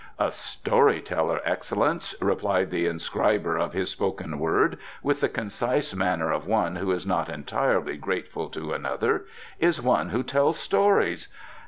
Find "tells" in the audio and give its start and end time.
10.23-10.57